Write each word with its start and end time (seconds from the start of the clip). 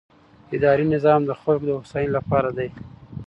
اداري 0.55 0.85
نظام 0.95 1.21
د 1.25 1.31
خلکو 1.41 1.65
د 1.67 1.71
هوساینې 1.79 2.11
لپاره 2.17 2.49
دی. 2.57 2.69